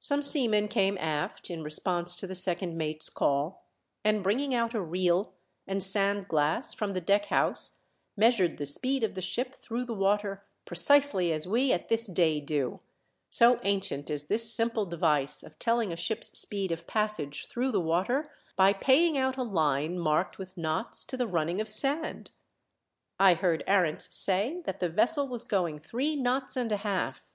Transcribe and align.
Some 0.00 0.20
seamen 0.20 0.68
came 0.68 0.98
aft, 0.98 1.48
in 1.48 1.62
response 1.62 2.14
to 2.16 2.26
the 2.26 2.34
second 2.34 2.76
mate's 2.76 3.08
call, 3.08 3.64
and, 4.04 4.22
bringing 4.22 4.52
out 4.54 4.74
a 4.74 4.82
reel 4.82 5.32
and 5.66 5.82
sand 5.82 6.28
glass 6.28 6.74
from 6.74 6.92
the 6.92 7.00
deck 7.00 7.24
house, 7.32 7.78
measured 8.18 8.58
the 8.58 8.66
speed 8.66 9.02
of 9.02 9.14
the 9.14 9.22
ship 9.22 9.54
through 9.54 9.84
the 9.86 9.94
water, 9.94 10.44
precisely 10.66 11.32
as 11.32 11.46
we 11.48 11.72
at 11.72 11.88
this 11.88 12.06
day 12.06 12.38
do, 12.38 12.80
so 13.30 13.58
ancient 13.62 14.10
is 14.10 14.26
this 14.26 14.52
simple 14.52 14.84
device 14.84 15.42
of 15.42 15.58
telling 15.58 15.90
a 15.90 15.96
ship's 15.96 16.38
speed 16.38 16.70
of 16.70 16.86
passage 16.86 17.46
through 17.46 17.72
the 17.72 17.80
water 17.80 18.30
by 18.56 18.74
paying 18.74 19.16
out 19.16 19.38
a 19.38 19.42
line 19.42 19.98
marked 19.98 20.36
with 20.36 20.58
knots 20.58 21.02
to 21.02 21.16
the 21.16 21.26
running 21.26 21.62
of 21.62 21.68
sand! 21.70 22.30
I 23.18 23.32
heard 23.32 23.64
Arents 23.66 24.12
say 24.12 24.60
that 24.66 24.80
the 24.80 24.90
vessel 24.90 25.26
was 25.26 25.44
going 25.46 25.78
three 25.78 26.14
knots 26.14 26.58
and 26.58 26.70
a 26.70 26.76
half. 26.76 27.26